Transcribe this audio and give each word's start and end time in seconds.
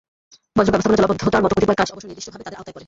বর্জ্য 0.55 0.71
ব্যবস্থাপনা, 0.73 0.97
জলাবদ্ধতার 0.99 1.43
মতো 1.43 1.55
কতিপয় 1.57 1.79
কাজ 1.81 1.89
অবশ্য 1.93 2.05
নির্দিষ্টভাবে 2.09 2.45
তাদের 2.45 2.59
আওতায় 2.59 2.73
পড়ে। 2.75 2.79